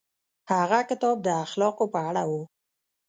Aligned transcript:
هغه 0.51 0.79
کتاب 0.89 1.17
د 1.23 1.27
اخلاقو 1.45 1.85
په 1.93 1.99
اړه 2.09 2.23
و. 2.29 2.31